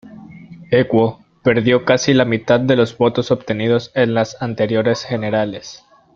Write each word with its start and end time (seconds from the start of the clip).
Equo 0.71 1.19
perdió 1.43 1.85
casi 1.85 2.15
la 2.15 2.25
mitad 2.25 2.59
de 2.59 2.75
los 2.75 2.97
votos 2.97 3.29
obtenidos 3.29 3.91
en 3.93 4.15
las 4.15 4.35
anteriores 4.41 5.03
generales. 5.03 5.85